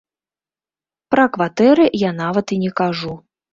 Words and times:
Пра 1.17 1.25
кватэры 1.37 1.85
я 2.09 2.17
нават 2.25 2.47
і 2.59 2.61
не 2.65 2.75
кажу. 2.83 3.13